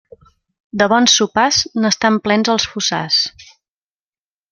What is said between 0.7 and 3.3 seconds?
De bons sopars, n'estan plens els fossars.